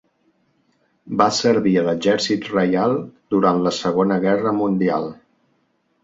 Va 1.21 1.25
servir 1.39 1.73
a 1.81 1.83
l'Exèrcit 1.89 2.47
Reial 2.53 2.95
durant 3.35 3.61
la 3.67 3.73
segona 3.81 4.17
Guerra 4.25 4.55
Mundial. 4.61 5.07